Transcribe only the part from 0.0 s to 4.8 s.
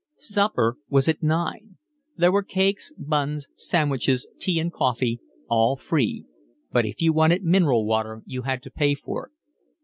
Supper was at nine. There were cakes, buns, sandwiches, tea and